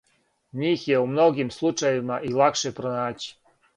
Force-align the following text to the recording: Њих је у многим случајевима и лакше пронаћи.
Њих 0.61 0.85
је 0.91 1.01
у 1.01 1.05
многим 1.11 1.53
случајевима 1.57 2.19
и 2.31 2.33
лакше 2.41 2.73
пронаћи. 2.81 3.31